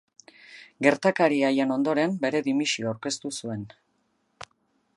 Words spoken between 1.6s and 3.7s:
ondoren, bere dimisioa aurkeztu zuen.